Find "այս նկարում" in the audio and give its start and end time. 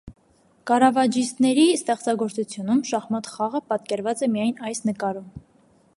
4.71-5.33